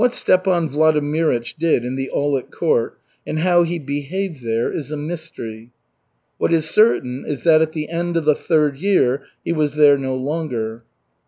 What 0.01 0.15
Stepan 0.15 0.67
Vladimirych 0.67 1.53
did 1.59 1.85
in 1.85 1.95
the 1.95 2.09
Aulic 2.11 2.49
Court 2.49 2.97
and 3.27 3.37
how 3.37 3.61
he 3.61 3.77
behaved 3.77 4.41
there 4.43 4.71
is 4.73 4.89
a 4.91 4.97
mystery. 4.97 5.69
What 6.39 6.51
is 6.51 6.67
certain 6.67 7.23
is 7.27 7.43
that 7.43 7.61
at 7.61 7.73
the 7.73 7.87
end 7.87 8.17
of 8.17 8.25
the 8.25 8.33
third 8.33 8.77
year 8.79 9.21
he 9.45 9.51
was 9.53 9.75
there 9.75 9.99
no 9.99 10.15
longer. 10.15 10.85